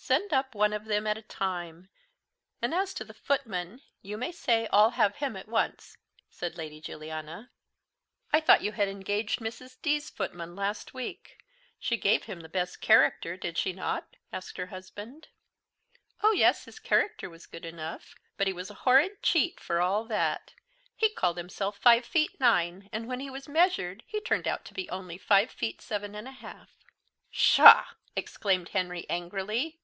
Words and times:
"Send 0.00 0.32
up 0.32 0.54
one 0.54 0.72
of 0.72 0.86
them 0.86 1.06
at 1.06 1.18
a 1.18 1.22
time; 1.22 1.90
and 2.62 2.72
as 2.72 2.94
to 2.94 3.04
the 3.04 3.12
footman, 3.12 3.82
you 4.00 4.16
may 4.16 4.32
say 4.32 4.66
I'll 4.72 4.90
have 4.92 5.16
him 5.16 5.36
at 5.36 5.48
once," 5.48 5.98
said 6.30 6.56
Lady 6.56 6.80
Juliana. 6.80 7.50
"I 8.32 8.40
thought 8.40 8.62
you 8.62 8.72
had 8.72 8.88
engaged 8.88 9.38
Mrs. 9.40 9.76
D.'s 9.82 10.08
footman 10.08 10.56
last 10.56 10.94
week. 10.94 11.44
She 11.78 11.98
gave 11.98 12.24
him 12.24 12.40
the 12.40 12.48
best 12.48 12.80
character, 12.80 13.36
did 13.36 13.58
she 13.58 13.74
not?" 13.74 14.16
asked 14.32 14.56
her 14.56 14.66
husband. 14.68 15.28
"Oh 16.22 16.32
yes! 16.32 16.64
his 16.64 16.78
character 16.78 17.28
was 17.28 17.44
good 17.46 17.66
enough; 17.66 18.14
but 18.38 18.46
he 18.46 18.52
was 18.54 18.70
a 18.70 18.74
horrid 18.88 19.22
cheat 19.22 19.60
for 19.60 19.78
all 19.82 20.04
that. 20.06 20.54
He 20.96 21.10
called 21.10 21.36
himself 21.36 21.76
five 21.76 22.06
feet 22.06 22.40
nine, 22.40 22.88
and 22.94 23.08
when 23.08 23.20
he 23.20 23.28
was 23.28 23.46
measured 23.46 24.04
he 24.06 24.22
turned 24.22 24.48
out 24.48 24.64
to 24.66 24.74
be 24.74 24.88
only 24.88 25.18
five 25.18 25.50
feet 25.50 25.82
seven 25.82 26.14
and 26.14 26.26
a 26.26 26.32
half." 26.32 26.70
"Pshaw!" 27.30 27.84
exclaimed 28.16 28.70
Henry 28.70 29.04
angrily. 29.10 29.80